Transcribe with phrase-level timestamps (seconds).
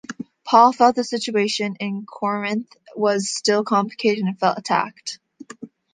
[0.43, 5.19] Paul felt the situation in Corinth was still complicated and felt attacked.